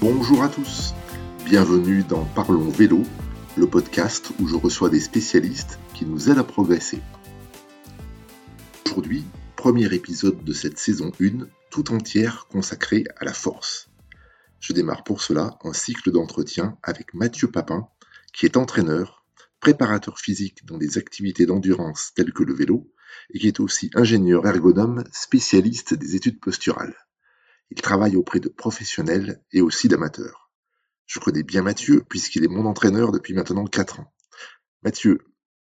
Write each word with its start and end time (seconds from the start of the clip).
Bonjour 0.00 0.42
à 0.42 0.48
tous, 0.48 0.94
bienvenue 1.44 2.02
dans 2.02 2.24
Parlons 2.24 2.70
Vélo, 2.70 3.02
le 3.58 3.66
podcast 3.66 4.32
où 4.40 4.48
je 4.48 4.56
reçois 4.56 4.88
des 4.88 4.98
spécialistes 4.98 5.78
qui 5.92 6.06
nous 6.06 6.30
aident 6.30 6.38
à 6.38 6.44
progresser. 6.44 7.02
Aujourd'hui, 8.86 9.26
premier 9.56 9.92
épisode 9.92 10.42
de 10.42 10.52
cette 10.54 10.78
saison 10.78 11.12
1, 11.20 11.46
tout 11.68 11.92
entière 11.92 12.46
consacrée 12.50 13.04
à 13.18 13.26
la 13.26 13.34
force. 13.34 13.90
Je 14.58 14.72
démarre 14.72 15.04
pour 15.04 15.20
cela 15.20 15.58
un 15.64 15.74
cycle 15.74 16.10
d'entretien 16.10 16.78
avec 16.82 17.12
Mathieu 17.12 17.50
Papin, 17.50 17.86
qui 18.32 18.46
est 18.46 18.56
entraîneur, 18.56 19.26
préparateur 19.60 20.18
physique 20.18 20.64
dans 20.64 20.78
des 20.78 20.96
activités 20.96 21.44
d'endurance 21.44 22.12
telles 22.14 22.32
que 22.32 22.44
le 22.44 22.54
vélo, 22.54 22.90
et 23.34 23.38
qui 23.38 23.48
est 23.48 23.60
aussi 23.60 23.90
ingénieur 23.94 24.46
ergonome 24.46 25.04
spécialiste 25.12 25.92
des 25.92 26.16
études 26.16 26.40
posturales. 26.40 26.96
Il 27.70 27.80
travaille 27.80 28.16
auprès 28.16 28.40
de 28.40 28.48
professionnels 28.48 29.42
et 29.52 29.60
aussi 29.60 29.88
d'amateurs. 29.88 30.50
Je 31.06 31.18
connais 31.18 31.42
bien 31.42 31.62
Mathieu 31.62 32.04
puisqu'il 32.08 32.44
est 32.44 32.48
mon 32.48 32.66
entraîneur 32.66 33.12
depuis 33.12 33.34
maintenant 33.34 33.64
4 33.64 34.00
ans. 34.00 34.12
Mathieu, 34.82 35.18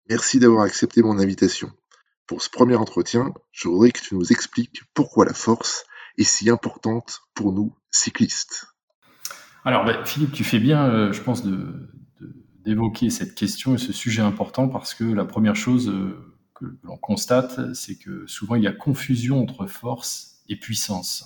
merci 0.10 0.40
d'avoir 0.40 0.64
accepté 0.64 1.02
mon 1.02 1.20
invitation. 1.20 1.72
Pour 2.28 2.42
ce 2.42 2.50
premier 2.50 2.76
entretien, 2.76 3.34
je 3.52 3.68
voudrais 3.68 3.92
que 3.92 4.02
tu 4.02 4.16
nous 4.16 4.32
expliques 4.32 4.82
pourquoi 4.94 5.26
la 5.26 5.34
force 5.34 5.86
est 6.18 6.24
si 6.24 6.50
importante 6.50 7.22
pour 7.34 7.54
nous 7.54 7.76
cyclistes. 7.92 8.66
Alors 9.64 9.86
ben, 9.86 10.04
Philippe, 10.06 10.32
tu 10.32 10.44
fais 10.44 10.60
bien, 10.60 10.86
euh, 10.90 11.12
je 11.12 11.22
pense, 11.22 11.44
d'évoquer 12.66 13.10
cette 13.10 13.36
question 13.36 13.76
et 13.76 13.78
ce 13.78 13.94
sujet 13.94 14.22
important 14.22 14.68
parce 14.68 14.94
que 14.94 15.04
la 15.04 15.26
première 15.26 15.56
chose 15.56 15.90
euh, 15.90 16.36
que 16.56 16.66
l'on 16.84 16.98
constate, 16.98 17.74
c'est 17.74 17.96
que 17.96 18.26
souvent 18.28 18.56
il 18.56 18.64
y 18.64 18.68
a 18.68 18.74
confusion 18.74 19.42
entre 19.42 19.68
force 19.68 20.44
et 20.50 20.56
puissance. 20.56 21.26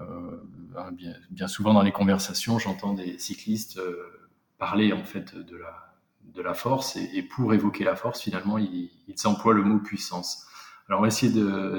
Euh, 0.00 0.40
hein, 0.76 0.90
bien, 1.30 1.48
souvent 1.48 1.74
dans 1.74 1.82
les 1.82 1.92
conversations, 1.92 2.58
j'entends 2.58 2.94
des 2.94 3.18
cyclistes 3.18 3.76
euh, 3.78 4.30
parler 4.58 4.92
en 4.92 5.04
fait 5.04 5.34
de 5.34 5.56
la, 5.56 5.94
de 6.24 6.42
la 6.42 6.54
force 6.54 6.96
et, 6.96 7.22
pour 7.22 7.52
évoquer 7.54 7.84
la 7.84 7.96
force, 7.96 8.22
finalement, 8.22 8.58
ils, 8.58 8.90
emploient 9.24 9.54
le 9.54 9.62
mot 9.62 9.78
puissance. 9.78 10.46
Alors, 10.88 11.00
on 11.00 11.02
va 11.02 11.08
essayer 11.08 11.32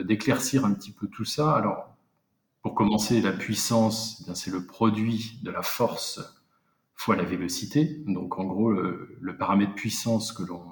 d'éclaircir 0.03 0.65
un 0.65 0.73
petit 0.73 0.91
peu 0.91 1.07
tout 1.07 1.25
ça. 1.25 1.53
Alors, 1.53 1.95
pour 2.61 2.75
commencer, 2.75 3.21
la 3.21 3.33
puissance, 3.33 4.23
eh 4.29 4.35
c'est 4.35 4.51
le 4.51 4.65
produit 4.65 5.39
de 5.43 5.51
la 5.51 5.61
force 5.61 6.21
fois 6.95 7.15
la 7.15 7.23
vélocité. 7.23 8.01
Donc, 8.05 8.39
en 8.39 8.45
gros, 8.45 8.71
le 8.71 9.37
paramètre 9.37 9.73
puissance 9.73 10.31
que 10.31 10.43
l'on 10.43 10.63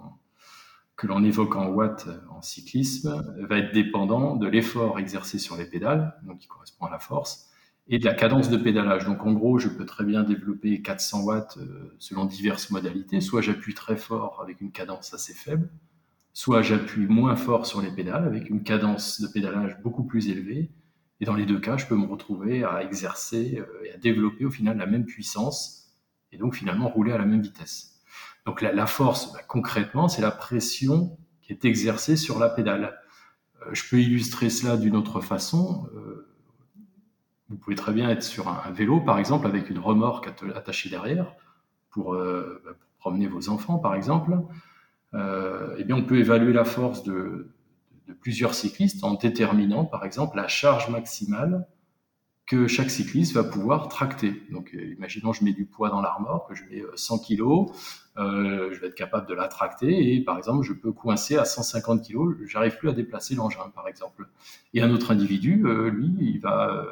que 1.02 1.08
l'on 1.08 1.24
évoque 1.24 1.56
en 1.56 1.66
watts 1.70 2.08
en 2.30 2.44
cyclisme 2.44 3.26
va 3.40 3.58
être 3.58 3.74
dépendant 3.74 4.36
de 4.36 4.48
l'effort 4.48 5.00
exercé 5.00 5.40
sur 5.40 5.58
les 5.58 5.66
pédales, 5.66 6.16
donc 6.22 6.38
qui 6.38 6.48
correspond 6.48 6.86
à 6.86 6.92
la 6.92 7.00
force, 7.00 7.50
et 7.88 7.98
de 7.98 8.06
la 8.06 8.14
cadence 8.14 8.52
de 8.52 8.58
pédalage. 8.58 9.06
Donc 9.06 9.26
en 9.26 9.34
gros, 9.34 9.58
je 9.58 9.68
peux 9.68 9.88
très 9.88 10.04
bien 10.04 10.22
développer 10.22 10.80
400 10.84 11.24
watts 11.24 11.58
euh, 11.58 11.96
selon 11.98 12.26
diverses 12.26 12.70
modalités. 12.70 13.20
Soit 13.20 13.42
j'appuie 13.42 13.74
très 13.74 13.98
fort 13.98 14.42
avec 14.44 14.62
une 14.62 14.72
cadence 14.72 15.12
assez 15.16 15.34
faible, 15.34 15.72
soit 16.34 16.62
j'appuie 16.62 17.08
moins 17.08 17.36
fort 17.36 17.66
sur 17.66 17.82
les 17.82 17.90
pédales 17.90 18.24
avec 18.24 18.52
une 18.52 18.62
cadence 18.62 19.22
de 19.22 19.28
pédalage 19.28 19.80
beaucoup 19.82 20.04
plus 20.04 20.30
élevée. 20.30 20.70
Et 21.20 21.26
dans 21.26 21.36
les 21.36 21.48
deux 21.48 21.60
cas, 21.60 21.78
je 21.78 21.88
peux 21.88 21.98
me 21.98 22.06
retrouver 22.06 22.64
à 22.64 22.84
exercer 22.84 23.58
euh, 23.58 23.86
et 23.86 23.94
à 23.94 23.98
développer 23.98 24.46
au 24.46 24.52
final 24.52 24.78
la 24.78 24.86
même 24.86 25.06
puissance 25.06 25.96
et 26.32 26.38
donc 26.38 26.54
finalement 26.54 26.90
rouler 26.90 27.12
à 27.12 27.18
la 27.18 27.26
même 27.26 27.42
vitesse. 27.42 28.01
Donc 28.46 28.62
la, 28.62 28.88
force, 28.88 29.34
bah, 29.34 29.40
concrètement, 29.48 30.08
c'est 30.08 30.22
la 30.22 30.32
pression 30.32 31.18
qui 31.42 31.54
est 31.54 31.66
exercée 31.66 32.16
sur 32.16 32.40
la 32.40 32.50
pédale. 32.50 32.98
Euh, 33.62 33.70
je 33.74 33.88
peux 33.90 34.00
illustrer 34.00 34.50
cela 34.50 34.78
d'une 34.78 34.96
autre 34.96 35.22
façon. 35.22 35.88
Euh, 35.96 36.28
vous 37.50 37.58
pouvez 37.58 37.76
très 37.76 37.94
bien 37.94 38.10
être 38.10 38.24
sur 38.24 38.48
un, 38.48 38.72
vélo, 38.72 39.02
par 39.02 39.20
exemple, 39.20 39.46
avec 39.46 39.70
une 39.70 39.80
remorque 39.80 40.30
attachée 40.56 40.90
derrière 40.90 41.34
pour, 41.90 42.14
euh, 42.14 42.62
bah, 42.66 42.72
promener 43.00 43.28
vos 43.28 43.50
enfants, 43.50 43.78
par 43.78 43.96
exemple. 43.96 44.38
eh 45.14 45.84
bien, 45.84 45.96
on 45.96 46.04
peut 46.04 46.20
évaluer 46.20 46.54
la 46.54 46.64
force 46.66 47.04
de, 47.04 47.52
de 48.08 48.14
plusieurs 48.14 48.54
cyclistes 48.54 49.04
en 49.04 49.16
déterminant, 49.16 49.86
par 49.86 50.06
exemple, 50.06 50.38
la 50.38 50.48
charge 50.48 50.90
maximale 50.90 51.68
que 52.46 52.68
chaque 52.68 52.90
cycliste 52.90 53.34
va 53.34 53.44
pouvoir 53.44 53.88
tracter. 53.88 54.44
Donc, 54.52 54.74
imaginons, 54.74 55.34
je 55.34 55.44
mets 55.44 55.54
du 55.54 55.66
poids 55.66 55.90
dans 55.90 56.02
l'armor, 56.02 56.46
que 56.48 56.56
je 56.56 56.64
mets 56.66 56.84
100 56.96 57.20
kg, 57.20 57.72
je 58.18 58.80
vais 58.80 58.88
être 58.88 58.96
capable 58.96 59.28
de 59.28 59.34
la 59.34 59.48
tracter 59.48 60.14
et, 60.14 60.22
par 60.22 60.38
exemple, 60.38 60.66
je 60.66 60.74
peux 60.74 60.92
coincer 60.92 61.38
à 61.38 61.46
150 61.46 62.08
kg, 62.08 62.46
j'arrive 62.46 62.78
plus 62.78 62.90
à 62.90 62.94
déplacer 62.94 63.36
l'engin, 63.36 63.70
par 63.74 63.88
exemple. 63.88 64.28
Et 64.74 64.82
un 64.82 64.92
autre 64.92 65.12
individu, 65.12 65.64
euh, 65.66 65.90
lui, 65.90 66.14
il 66.20 66.40
va, 66.40 66.86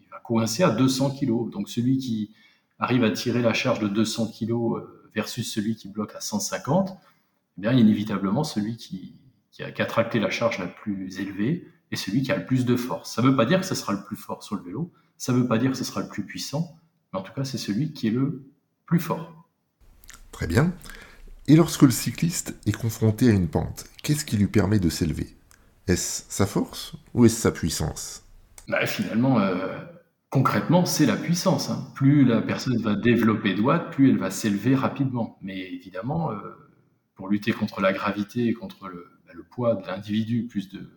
il 0.00 0.08
va 0.10 0.18
coincer 0.20 0.62
à 0.62 0.70
200 0.70 1.16
kg. 1.18 1.50
Donc, 1.50 1.68
celui 1.68 1.98
qui 1.98 2.34
arrive 2.78 3.04
à 3.04 3.10
tirer 3.10 3.42
la 3.42 3.52
charge 3.52 3.80
de 3.80 3.88
200 3.88 4.32
kg 4.38 4.82
versus 5.14 5.52
celui 5.52 5.76
qui 5.76 5.88
bloque 5.88 6.14
à 6.14 6.20
150, 6.20 6.90
eh 6.90 7.60
bien, 7.60 7.72
inévitablement, 7.72 8.44
celui 8.44 8.76
qui, 8.76 9.14
a, 9.60 9.70
qui 9.70 9.82
a 9.82 10.18
la 10.20 10.30
charge 10.30 10.58
la 10.58 10.66
plus 10.66 11.18
élevée 11.18 11.68
et 11.90 11.96
celui 11.96 12.22
qui 12.22 12.32
a 12.32 12.36
le 12.36 12.46
plus 12.46 12.64
de 12.64 12.76
force. 12.76 13.14
Ça 13.14 13.22
ne 13.22 13.28
veut 13.28 13.36
pas 13.36 13.46
dire 13.46 13.60
que 13.60 13.66
ce 13.66 13.74
sera 13.74 13.92
le 13.92 14.04
plus 14.04 14.16
fort 14.16 14.42
sur 14.42 14.56
le 14.56 14.62
vélo, 14.62 14.92
ça 15.16 15.32
ne 15.32 15.38
veut 15.38 15.48
pas 15.48 15.58
dire 15.58 15.70
que 15.70 15.76
ce 15.76 15.84
sera 15.84 16.00
le 16.00 16.08
plus 16.08 16.24
puissant, 16.24 16.76
mais 17.12 17.18
en 17.18 17.22
tout 17.22 17.32
cas, 17.32 17.44
c'est 17.44 17.58
celui 17.58 17.92
qui 17.92 18.08
est 18.08 18.12
le 18.12 18.44
plus 18.86 19.00
fort. 19.00 19.37
Très 20.38 20.46
bien. 20.46 20.72
Et 21.48 21.56
lorsque 21.56 21.82
le 21.82 21.90
cycliste 21.90 22.54
est 22.64 22.70
confronté 22.70 23.28
à 23.28 23.32
une 23.32 23.48
pente, 23.48 23.86
qu'est-ce 24.04 24.24
qui 24.24 24.36
lui 24.36 24.46
permet 24.46 24.78
de 24.78 24.88
s'élever? 24.88 25.34
Est-ce 25.88 26.26
sa 26.28 26.46
force 26.46 26.92
ou 27.12 27.24
est-ce 27.24 27.34
sa 27.34 27.50
puissance? 27.50 28.22
Bah, 28.68 28.86
Finalement, 28.86 29.40
euh, 29.40 29.76
concrètement, 30.30 30.84
c'est 30.84 31.06
la 31.06 31.16
puissance. 31.16 31.70
Hein. 31.70 31.88
Plus 31.96 32.24
la 32.24 32.40
personne 32.40 32.80
va 32.80 32.94
développer 32.94 33.52
de 33.52 33.90
plus 33.90 34.10
elle 34.10 34.18
va 34.18 34.30
s'élever 34.30 34.76
rapidement. 34.76 35.40
Mais 35.42 35.58
évidemment, 35.58 36.30
euh, 36.30 36.36
pour 37.16 37.28
lutter 37.28 37.50
contre 37.50 37.80
la 37.80 37.92
gravité 37.92 38.46
et 38.46 38.52
contre 38.52 38.86
le, 38.86 39.10
bah, 39.26 39.32
le 39.34 39.42
poids 39.42 39.74
de 39.74 39.84
l'individu, 39.88 40.46
plus 40.46 40.68
de, 40.68 40.88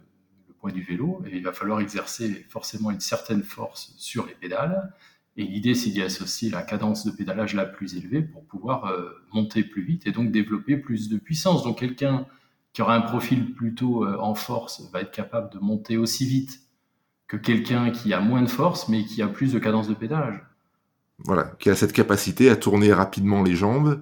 du 0.70 0.84
vélo, 0.84 1.24
il 1.34 1.44
va 1.44 1.52
falloir 1.52 1.80
exercer 1.80 2.46
forcément 2.48 2.92
une 2.92 3.00
certaine 3.00 3.42
force 3.42 3.96
sur 3.98 4.28
les 4.28 4.36
pédales. 4.36 4.94
Et 5.42 5.46
l'idée, 5.46 5.74
c'est 5.74 5.90
d'y 5.90 6.04
associer 6.04 6.52
la 6.52 6.62
cadence 6.62 7.04
de 7.04 7.10
pédalage 7.10 7.56
la 7.56 7.66
plus 7.66 7.96
élevée 7.96 8.22
pour 8.22 8.46
pouvoir 8.46 8.86
euh, 8.86 9.10
monter 9.34 9.64
plus 9.64 9.82
vite 9.82 10.06
et 10.06 10.12
donc 10.12 10.32
développer 10.32 10.78
plus 10.78 11.10
de 11.10 11.18
puissance. 11.18 11.64
Donc 11.64 11.80
quelqu'un 11.80 12.28
qui 12.74 12.84
aura 12.84 12.96
un 12.96 13.02
profil 13.02 13.54
plutôt 13.54 14.06
euh, 14.06 14.18
en 14.20 14.36
force 14.36 14.88
va 14.94 15.02
être 15.02 15.12
capable 15.12 15.52
de 15.52 15.58
monter 15.58 15.98
aussi 15.98 16.26
vite 16.26 16.62
que 17.28 17.38
quelqu'un 17.38 17.90
qui 17.90 18.14
a 18.14 18.20
moins 18.20 18.44
de 18.44 18.50
force 18.50 18.88
mais 18.88 19.04
qui 19.04 19.24
a 19.24 19.28
plus 19.28 19.52
de 19.54 19.58
cadence 19.58 19.88
de 19.88 19.96
pédalage. 19.96 20.40
Voilà, 21.24 21.54
qui 21.60 21.72
a 21.72 21.76
cette 21.76 21.94
capacité 21.94 22.50
à 22.50 22.56
tourner 22.56 22.94
rapidement 22.94 23.42
les 23.42 23.56
jambes, 23.56 24.02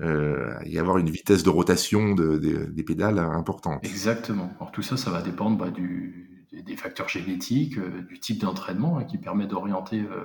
euh, 0.00 0.52
y 0.64 0.78
avoir 0.78 0.98
une 0.98 1.10
vitesse 1.10 1.44
de 1.44 1.50
rotation 1.50 2.14
des 2.14 2.82
pédales 2.82 3.18
importante. 3.18 3.84
Exactement. 3.84 4.52
Alors 4.58 4.72
tout 4.72 4.82
ça, 4.82 4.96
ça 4.96 5.10
va 5.10 5.22
dépendre 5.22 5.58
bah, 5.58 5.70
du, 5.70 6.32
des 6.52 6.76
facteurs 6.76 7.08
génétiques, 7.08 7.78
euh, 7.78 8.02
du 8.02 8.20
type 8.20 8.40
d'entraînement 8.40 8.98
hein, 8.98 9.04
qui 9.04 9.18
permet 9.18 9.46
d'orienter 9.46 10.00
euh, 10.00 10.24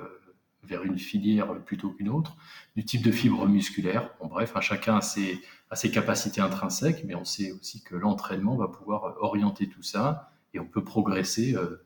vers 0.68 0.84
une 0.84 0.98
filière 0.98 1.54
plutôt 1.64 1.90
qu'une 1.90 2.08
autre, 2.08 2.36
du 2.76 2.84
type 2.84 3.02
de 3.02 3.10
fibre 3.10 3.46
musculaire. 3.46 4.10
En 4.20 4.26
bref, 4.26 4.52
hein, 4.54 4.60
chacun 4.60 4.96
a 4.98 5.00
ses, 5.00 5.40
a 5.70 5.76
ses, 5.76 5.90
capacités 5.90 6.40
intrinsèques, 6.40 7.04
mais 7.04 7.14
on 7.14 7.24
sait 7.24 7.52
aussi 7.52 7.82
que 7.82 7.96
l'entraînement 7.96 8.56
va 8.56 8.68
pouvoir 8.68 9.16
orienter 9.20 9.68
tout 9.68 9.82
ça 9.82 10.30
et 10.54 10.60
on 10.60 10.66
peut 10.66 10.84
progresser 10.84 11.54
euh, 11.54 11.84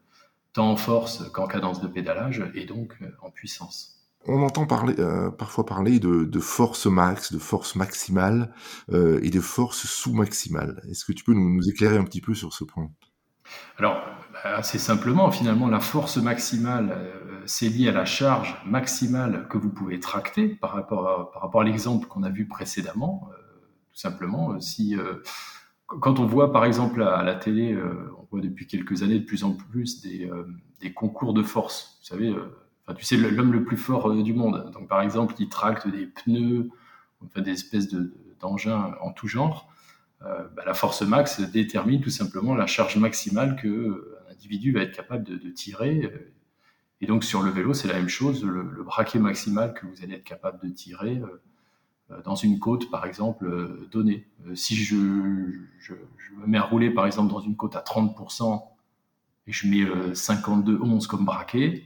tant 0.53 0.71
en 0.71 0.77
force 0.77 1.31
qu'en 1.31 1.47
cadence 1.47 1.81
de 1.81 1.89
pédalage 1.89 2.45
et 2.55 2.67
donc 2.67 2.99
en 3.23 3.31
puissance. 3.31 3.93
On 4.27 4.43
entend 4.43 4.67
parler, 4.67 4.95
euh, 5.01 5.31
parfois 5.31 5.67
parler 5.67 5.99
de, 5.99 6.41
force 6.41 6.87
max, 6.87 7.33
de 7.33 7.39
force 7.39 7.75
maximale 7.75 8.55
euh, 8.93 9.19
et 9.23 9.31
de 9.31 9.41
force 9.41 9.87
sous-maximale. 9.87 10.81
Est-ce 10.89 11.05
que 11.05 11.13
tu 11.13 11.25
peux 11.25 11.35
nous, 11.35 11.69
éclairer 11.69 11.97
un 11.97 12.05
petit 12.05 12.21
peu 12.21 12.35
sur 12.35 12.53
ce 12.53 12.63
point? 12.63 12.89
Alors, 13.79 14.01
bah, 14.33 14.57
assez 14.57 14.79
simplement, 14.79 15.31
finalement, 15.33 15.67
la 15.67 15.81
force 15.81 16.19
maximale, 16.19 16.91
euh, 16.93 17.32
c'est 17.47 17.69
lié 17.69 17.89
à 17.89 17.93
la 17.93 18.05
charge 18.05 18.57
maximale 18.67 19.47
que 19.49 19.59
vous 19.59 19.71
pouvez 19.71 20.01
tracter 20.01 20.49
par 20.49 20.73
rapport 20.73 21.09
à, 21.09 21.33
par 21.33 21.43
rapport 21.43 21.61
à 21.61 21.65
l'exemple 21.65 22.07
qu'on 22.07 22.23
a 22.23 22.31
vu 22.31 22.47
précédemment. 22.47 23.29
tout 23.93 23.99
simplement, 23.99 24.61
si 24.61 24.97
quand 25.87 26.19
on 26.21 26.27
voit 26.27 26.53
par 26.53 26.65
exemple 26.65 27.03
à, 27.03 27.23
la 27.23 27.35
télé, 27.35 27.77
on 28.19 28.27
voit 28.31 28.41
depuis 28.41 28.67
quelques 28.67 29.03
années 29.03 29.19
de 29.19 29.25
plus 29.25 29.45
en 29.45 29.53
plus 29.53 30.01
des, 30.01 30.93
concours 30.95 31.35
de 31.35 31.43
force. 31.43 31.99
Vous 32.01 32.07
savez 32.07 32.35
Enfin, 32.85 32.95
tu 32.95 33.05
sais, 33.05 33.17
l'homme 33.17 33.53
le 33.53 33.65
plus 33.65 33.77
fort 33.77 34.11
euh, 34.11 34.23
du 34.23 34.35
monde. 34.35 34.71
Donc, 34.73 34.89
par 34.89 35.03
exemple, 35.03 35.35
il 35.39 35.49
tracte 35.49 35.87
des 35.89 36.07
pneus, 36.07 36.71
des 37.37 37.51
espèces 37.51 37.89
d'engins 38.41 38.95
en 39.01 39.13
tout 39.13 39.29
genre. 39.29 39.69
Euh, 40.23 40.49
bah, 40.57 40.63
la 40.67 40.75
force 40.75 41.03
max 41.03 41.41
détermine 41.41 42.01
tout 42.01 42.11
simplement 42.11 42.55
la 42.55 42.67
charge 42.67 42.97
maximale 42.97 43.57
qu'un 43.61 43.69
euh, 43.69 44.19
individu 44.31 44.73
va 44.73 44.83
être 44.83 44.95
capable 44.95 45.25
de, 45.25 45.51
tirer. 45.51 46.11
Et 47.03 47.07
donc, 47.07 47.25
sur 47.25 47.43
le 47.43 47.51
vélo, 47.51 47.75
c'est 47.75 47.89
la 47.89 47.95
même 47.95 48.09
chose. 48.09 48.45
Le, 48.45 48.83
braquet 48.83 49.19
maximal 49.19 49.75
que 49.75 49.87
vous 49.87 50.03
allez 50.03 50.15
être 50.15 50.25
capable 50.25 50.67
de 50.67 50.73
tirer 50.73 51.21
dans 52.25 52.37
une 52.37 52.59
côte, 52.59 52.91
par 52.91 53.05
exemple, 53.05 53.47
donnée. 53.91 54.27
si 54.55 54.77
je, 54.77 54.97
me 54.97 56.47
mets 56.47 56.59
à 56.59 56.63
rouler, 56.63 56.91
par 56.91 57.05
exemple, 57.05 57.31
dans 57.31 57.41
une 57.41 57.57
côte 57.57 57.77
à 57.77 57.81
30% 57.81 58.63
et 59.47 59.53
je 59.53 59.67
mets 59.69 59.85
52-11 60.13 61.07
comme 61.07 61.25
braquet, 61.25 61.83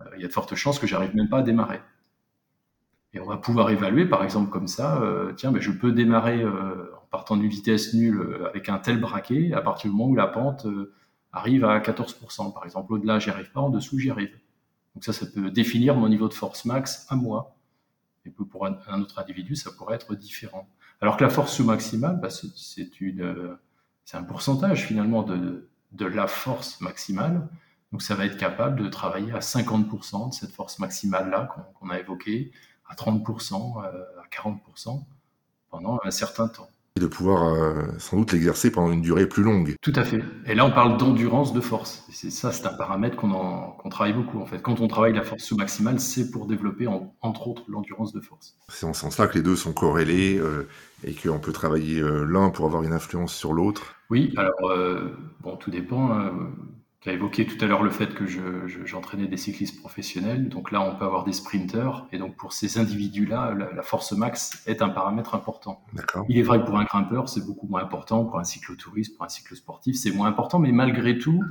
euh, 0.00 0.04
il 0.16 0.22
y 0.22 0.24
a 0.24 0.28
de 0.28 0.32
fortes 0.32 0.54
chances 0.54 0.78
que 0.78 0.86
j'arrive 0.86 1.14
même 1.16 1.28
pas 1.28 1.38
à 1.38 1.42
démarrer. 1.42 1.80
Et 3.14 3.20
on 3.20 3.26
va 3.26 3.36
pouvoir 3.36 3.70
évaluer, 3.70 4.06
par 4.06 4.24
exemple, 4.24 4.50
comme 4.50 4.68
ça, 4.68 5.00
euh, 5.02 5.32
tiens, 5.34 5.52
ben, 5.52 5.60
je 5.60 5.70
peux 5.70 5.92
démarrer 5.92 6.42
euh, 6.42 6.90
en 6.96 7.06
partant 7.10 7.36
d'une 7.36 7.48
vitesse 7.48 7.92
nulle 7.92 8.20
euh, 8.20 8.48
avec 8.48 8.70
un 8.70 8.78
tel 8.78 9.00
braquet 9.00 9.52
à 9.52 9.60
partir 9.60 9.90
du 9.90 9.96
moment 9.96 10.10
où 10.10 10.14
la 10.14 10.26
pente 10.26 10.66
arrive 11.32 11.64
à 11.64 11.78
14%. 11.78 12.54
Par 12.54 12.64
exemple, 12.64 12.92
au-delà, 12.94 13.18
j'y 13.18 13.30
arrive 13.30 13.52
pas, 13.52 13.60
en 13.60 13.68
dessous, 13.68 13.98
j'y 13.98 14.10
arrive. 14.10 14.34
Donc 14.94 15.04
ça, 15.04 15.12
ça 15.12 15.26
peut 15.26 15.50
définir 15.50 15.96
mon 15.96 16.08
niveau 16.08 16.28
de 16.28 16.34
force 16.34 16.64
max 16.64 17.06
à 17.08 17.16
moi. 17.16 17.56
Et 18.24 18.30
pour 18.30 18.66
un, 18.66 19.00
autre 19.00 19.18
individu, 19.18 19.56
ça 19.56 19.70
pourrait 19.72 19.96
être 19.96 20.14
différent. 20.14 20.68
Alors 21.00 21.16
que 21.16 21.24
la 21.24 21.30
force 21.30 21.54
sous-maximale, 21.56 22.20
bah, 22.20 22.28
c'est 22.30 23.00
une, 23.00 23.56
c'est 24.04 24.16
un 24.16 24.22
pourcentage 24.22 24.86
finalement 24.86 25.22
de, 25.22 25.68
de 25.92 26.06
la 26.06 26.26
force 26.26 26.80
maximale. 26.80 27.48
Donc 27.92 28.02
ça 28.02 28.14
va 28.14 28.24
être 28.24 28.38
capable 28.38 28.82
de 28.82 28.88
travailler 28.88 29.32
à 29.32 29.40
50% 29.40 30.30
de 30.30 30.34
cette 30.34 30.50
force 30.50 30.78
maximale-là 30.78 31.54
qu'on 31.74 31.90
a 31.90 31.98
évoquée, 31.98 32.52
à 32.88 32.94
30%, 32.94 33.84
euh, 33.84 34.04
à 34.22 34.28
40% 34.28 35.04
pendant 35.68 36.00
un 36.04 36.10
certain 36.10 36.48
temps. 36.48 36.70
Et 36.96 37.00
de 37.00 37.06
pouvoir 37.06 37.54
euh, 37.54 37.84
sans 37.98 38.18
doute 38.18 38.32
l'exercer 38.32 38.70
pendant 38.70 38.92
une 38.92 39.00
durée 39.00 39.26
plus 39.26 39.42
longue. 39.42 39.76
Tout 39.80 39.92
à 39.96 40.04
fait. 40.04 40.22
Et 40.46 40.54
là, 40.54 40.66
on 40.66 40.70
parle 40.70 40.98
d'endurance 40.98 41.54
de 41.54 41.60
force. 41.60 42.04
C'est 42.10 42.30
ça, 42.30 42.52
c'est 42.52 42.66
un 42.66 42.74
paramètre 42.74 43.16
qu'on 43.16 43.88
travaille 43.90 44.12
beaucoup 44.12 44.40
en 44.40 44.46
fait. 44.46 44.60
Quand 44.60 44.80
on 44.80 44.88
travaille 44.88 45.14
la 45.14 45.22
force 45.22 45.42
sous-maximale, 45.42 46.00
c'est 46.00 46.30
pour 46.30 46.46
développer 46.46 46.86
entre 46.86 47.48
autres 47.48 47.62
l'endurance 47.68 48.12
de 48.12 48.20
force. 48.20 48.56
C'est 48.68 48.84
en 48.84 48.92
ce 48.92 49.00
sens-là 49.00 49.26
que 49.26 49.34
les 49.34 49.42
deux 49.42 49.56
sont 49.56 49.72
corrélés 49.72 50.38
euh, 50.38 50.68
et 51.02 51.14
qu'on 51.14 51.38
peut 51.38 51.52
travailler 51.52 52.02
l'un 52.02 52.50
pour 52.50 52.66
avoir 52.66 52.82
une 52.82 52.92
influence 52.92 53.34
sur 53.34 53.54
l'autre. 53.54 53.94
Oui, 54.10 54.34
alors 54.36 54.70
bon, 55.40 55.56
tout 55.56 55.70
dépend. 55.70 56.10
Hein 57.02 57.04
qui 57.04 57.10
a 57.10 57.12
évoqué 57.14 57.46
tout 57.46 57.62
à 57.64 57.66
l'heure 57.66 57.82
le 57.82 57.90
fait 57.90 58.14
que 58.14 58.26
j'entraînais 58.84 59.26
des 59.26 59.36
cyclistes 59.36 59.80
professionnels. 59.80 60.48
Donc 60.48 60.70
là, 60.70 60.80
on 60.80 60.96
peut 60.96 61.04
avoir 61.04 61.24
des 61.24 61.32
sprinteurs. 61.32 62.06
Et 62.12 62.18
donc 62.18 62.36
pour 62.36 62.52
ces 62.52 62.78
individus-là, 62.78 63.54
la, 63.54 63.82
force 63.82 64.12
max 64.12 64.62
est 64.66 64.82
un 64.82 64.88
paramètre 64.88 65.34
important. 65.34 65.84
Il 66.28 66.38
est 66.38 66.42
vrai 66.42 66.60
que 66.60 66.66
pour 66.66 66.78
un 66.78 66.84
grimpeur, 66.84 67.28
c'est 67.28 67.44
beaucoup 67.44 67.66
moins 67.66 67.82
important. 67.82 68.24
Pour 68.24 68.38
un 68.38 68.44
cyclotouriste, 68.44 69.16
pour 69.16 69.24
un 69.24 69.28
cyclosportif, 69.28 69.96
c'est 69.96 70.12
moins 70.12 70.28
important. 70.28 70.60
Mais 70.60 70.70
malgré 70.70 71.18
tout, 71.18 71.42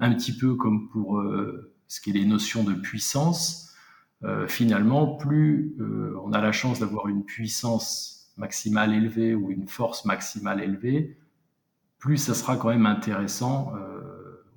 un 0.00 0.12
petit 0.12 0.36
peu 0.36 0.56
comme 0.56 0.88
pour 0.88 1.18
euh, 1.18 1.72
ce 1.86 2.00
qui 2.00 2.10
est 2.10 2.14
les 2.14 2.24
notions 2.24 2.64
de 2.64 2.74
puissance, 2.74 3.72
euh, 4.24 4.48
finalement, 4.48 5.14
plus 5.14 5.76
euh, 5.78 6.18
on 6.24 6.32
a 6.32 6.40
la 6.40 6.52
chance 6.52 6.80
d'avoir 6.80 7.06
une 7.06 7.24
puissance 7.24 8.32
maximale 8.36 8.92
élevée 8.92 9.36
ou 9.36 9.52
une 9.52 9.68
force 9.68 10.04
maximale 10.04 10.60
élevée, 10.60 11.16
plus 11.98 12.16
ça 12.16 12.34
sera 12.34 12.56
quand 12.56 12.70
même 12.70 12.86
intéressant 12.86 13.72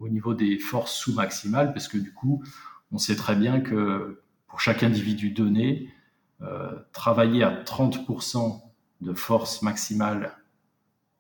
au 0.04 0.10
niveau 0.10 0.34
des 0.34 0.60
forces 0.60 0.94
sous-maximales, 0.96 1.74
parce 1.74 1.88
que 1.88 1.98
du 1.98 2.14
coup, 2.14 2.44
on 2.92 2.98
sait 2.98 3.16
très 3.16 3.36
bien 3.36 3.62
que 3.62 4.22
pour 4.48 4.60
chaque 4.60 4.84
individu 4.84 5.32
donné, 5.32 5.90
euh, 6.42 6.78
travailler 6.92 7.44
à 7.44 7.64
30% 7.64 8.62
de 9.02 9.14
force 9.14 9.62
maximale 9.62 10.38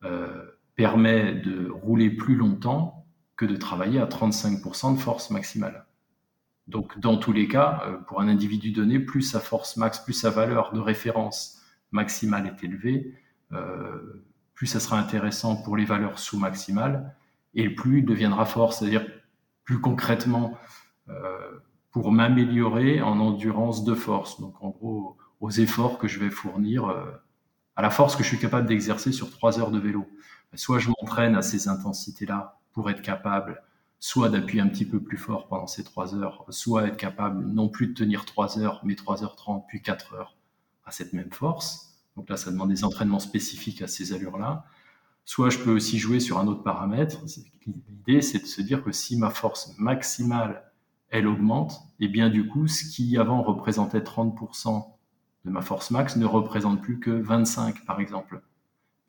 euh, 0.03 0.44
permet 0.75 1.33
de 1.33 1.69
rouler 1.69 2.09
plus 2.09 2.35
longtemps 2.35 3.06
que 3.38 3.45
de 3.45 3.56
travailler 3.56 4.00
à 4.00 4.06
35% 4.06 4.95
de 4.95 5.00
force 5.00 5.30
maximale. 5.30 5.85
Donc, 6.68 7.00
dans 7.00 7.18
tous 7.18 7.31
les 7.31 7.47
cas, 7.47 7.83
euh, 7.85 7.97
pour 8.00 8.19
un 8.19 8.27
individu 8.27 8.71
donné, 8.71 9.00
plus 9.00 9.21
sa 9.21 9.39
force 9.39 9.77
max, 9.77 10.00
plus 10.00 10.13
sa 10.13 10.30
valeur 10.30 10.74
de 10.74 10.80
référence 10.80 11.62
maximale 11.91 12.47
est 12.47 12.63
élevée, 12.63 13.13
plus 14.56 14.65
ça 14.65 14.80
sera 14.80 14.97
intéressant 14.97 15.56
pour 15.62 15.77
les 15.77 15.85
valeurs 15.85 16.18
sous-maximales 16.18 17.15
et 17.56 17.70
plus 17.70 18.00
il 18.00 18.06
deviendra 18.06 18.46
fort, 18.46 18.74
c'est-à-dire 18.74 19.06
plus 19.64 19.80
concrètement 19.80 20.58
euh, 21.10 21.60
pour 21.92 22.12
m'améliorer 22.12 23.02
en 23.02 23.20
endurance 23.20 23.84
de 23.84 23.94
force. 23.94 24.40
Donc 24.40 24.56
en 24.62 24.70
gros, 24.70 25.18
aux 25.40 25.52
efforts 25.52 25.98
que 25.98 26.08
je 26.08 26.20
vais 26.20 26.30
fournir, 26.30 26.90
euh, 26.90 27.06
à 27.76 27.82
la 27.82 27.90
force 27.90 28.16
que 28.16 28.24
je 28.24 28.28
suis 28.30 28.40
capable 28.40 28.68
d'exercer 28.68 29.12
sur 29.12 29.32
trois 29.32 29.60
heures 29.60 29.72
de 29.72 29.80
vélo. 29.80 30.08
Soit 30.56 30.80
je 30.80 30.90
m'entraîne 30.90 31.36
à 31.36 31.42
ces 31.42 31.68
intensités-là 31.68 32.60
pour 32.72 32.90
être 32.90 33.02
capable 33.02 33.62
soit 34.04 34.28
d'appuyer 34.28 34.62
un 34.62 34.68
petit 34.68 34.84
peu 34.84 35.02
plus 35.02 35.18
fort 35.18 35.48
pendant 35.48 35.66
ces 35.66 35.82
trois 35.82 36.14
heures, 36.14 36.46
soit 36.50 36.88
être 36.88 36.98
capable 36.98 37.46
non 37.46 37.70
plus 37.70 37.88
de 37.88 37.94
tenir 37.94 38.26
trois 38.26 38.60
heures, 38.60 38.82
mais 38.84 38.96
trois 38.96 39.24
heures 39.24 39.38
trente, 39.38 39.66
puis 39.70 39.82
quatre 39.82 40.14
heures 40.14 40.36
à 40.84 40.92
cette 40.92 41.14
même 41.14 41.32
force. 41.32 41.96
Donc 42.18 42.30
là, 42.30 42.36
ça 42.36 42.52
demande 42.52 42.68
des 42.68 42.84
entraînements 42.84 43.20
spécifiques 43.20 43.82
à 43.82 43.88
ces 43.88 44.12
allures-là. 44.12 44.66
Soit 45.25 45.50
je 45.50 45.60
peux 45.60 45.72
aussi 45.72 45.98
jouer 46.00 46.20
sur 46.20 46.38
un 46.38 46.48
autre 46.48 46.64
paramètre. 46.64 47.22
L'idée, 47.66 48.22
c'est 48.22 48.40
de 48.40 48.46
se 48.46 48.62
dire 48.62 48.84
que 48.84 48.92
si 48.92 49.18
ma 49.18 49.30
force 49.30 49.78
maximale, 49.78 50.72
elle 51.10 51.28
augmente, 51.28 51.74
et 52.00 52.06
eh 52.06 52.08
bien 52.08 52.30
du 52.30 52.48
coup, 52.48 52.68
ce 52.68 52.86
qui 52.86 53.18
avant 53.18 53.44
représentait 53.44 54.00
30% 54.00 54.86
de 55.46 55.52
ma 55.52 55.62
force 55.62 55.92
max 55.92 56.16
ne 56.16 56.25
représente 56.25 56.81
plus 56.81 57.00
que 57.00 57.12
25%, 57.12 57.86
par 57.86 58.00
exemple. 58.00 58.42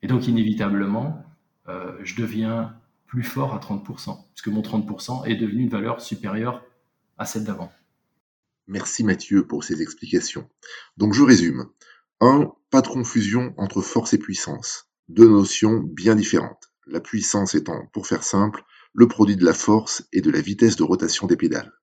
Et 0.01 0.07
donc, 0.07 0.27
inévitablement, 0.27 1.23
euh, 1.67 1.97
je 2.03 2.15
deviens 2.15 2.77
plus 3.07 3.23
fort 3.23 3.53
à 3.53 3.59
30%, 3.59 4.17
puisque 4.33 4.49
mon 4.49 4.61
30% 4.61 5.25
est 5.25 5.35
devenu 5.35 5.63
une 5.63 5.69
valeur 5.69 6.01
supérieure 6.01 6.63
à 7.17 7.25
celle 7.25 7.43
d'avant. 7.43 7.71
Merci 8.67 9.03
Mathieu 9.03 9.45
pour 9.45 9.63
ces 9.63 9.81
explications. 9.81 10.49
Donc 10.97 11.13
je 11.13 11.21
résume. 11.23 11.65
1. 12.19 12.51
Pas 12.71 12.81
de 12.81 12.87
confusion 12.87 13.53
entre 13.57 13.81
force 13.81 14.13
et 14.13 14.17
puissance 14.17 14.87
deux 15.07 15.29
notions 15.29 15.79
bien 15.79 16.15
différentes, 16.15 16.71
la 16.87 16.99
puissance 16.99 17.55
étant, 17.55 17.87
pour 17.93 18.07
faire 18.07 18.23
simple, 18.23 18.63
le 18.93 19.07
produit 19.07 19.35
de 19.35 19.45
la 19.45 19.53
force 19.53 20.03
et 20.13 20.21
de 20.21 20.31
la 20.31 20.41
vitesse 20.41 20.75
de 20.75 20.83
rotation 20.83 21.27
des 21.27 21.37
pédales. 21.37 21.73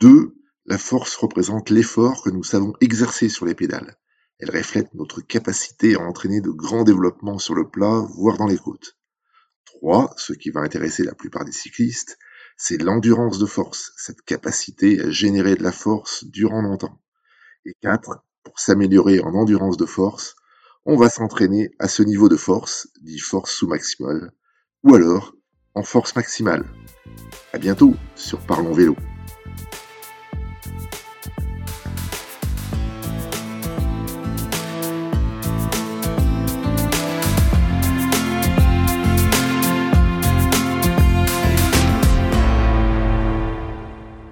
2. 0.00 0.34
La 0.66 0.78
force 0.78 1.14
représente 1.16 1.70
l'effort 1.70 2.22
que 2.22 2.30
nous 2.30 2.42
savons 2.42 2.72
exercer 2.80 3.28
sur 3.28 3.46
les 3.46 3.54
pédales. 3.54 3.96
Elle 4.38 4.50
reflète 4.50 4.92
notre 4.94 5.20
capacité 5.20 5.94
à 5.94 6.00
entraîner 6.00 6.40
de 6.40 6.50
grands 6.50 6.82
développements 6.82 7.38
sur 7.38 7.54
le 7.54 7.68
plat, 7.70 8.04
voire 8.16 8.36
dans 8.36 8.46
les 8.46 8.58
côtes. 8.58 8.98
3. 9.66 10.12
Ce 10.16 10.32
qui 10.32 10.50
va 10.50 10.60
intéresser 10.60 11.04
la 11.04 11.14
plupart 11.14 11.44
des 11.44 11.52
cyclistes, 11.52 12.18
c'est 12.56 12.82
l'endurance 12.82 13.38
de 13.38 13.46
force, 13.46 13.92
cette 13.96 14.22
capacité 14.22 15.00
à 15.00 15.10
générer 15.10 15.54
de 15.54 15.62
la 15.62 15.72
force 15.72 16.24
durant 16.24 16.62
longtemps. 16.62 17.00
Et 17.64 17.74
4. 17.80 18.24
Pour 18.42 18.58
s'améliorer 18.58 19.20
en 19.20 19.34
endurance 19.34 19.76
de 19.76 19.86
force, 19.86 20.36
on 20.86 20.96
va 20.96 21.08
s'entraîner 21.08 21.70
à 21.78 21.88
ce 21.88 22.02
niveau 22.02 22.28
de 22.28 22.36
force, 22.36 22.88
dit 23.02 23.18
force 23.18 23.52
sous-maximale, 23.52 24.32
ou 24.82 24.94
alors 24.94 25.34
en 25.74 25.82
force 25.82 26.14
maximale. 26.14 26.64
À 27.52 27.58
bientôt 27.58 27.94
sur 28.16 28.38
Parlons 28.40 28.72
Vélo. 28.72 28.96